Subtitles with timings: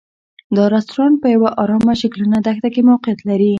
[0.55, 3.49] دا رسټورانټ په یوه ارامه شګلنه دښته کې موقعیت لري.